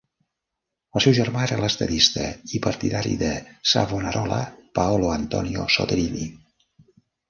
El 0.99 1.03
seu 1.05 1.13
germà 1.17 1.43
era 1.47 1.57
l'estadista 1.65 2.31
i 2.59 2.63
partidari 2.69 3.13
de 3.23 3.31
Savonarola, 3.75 4.43
Paolo 4.83 5.17
Antonio 5.21 5.73
Soderini. 5.81 6.31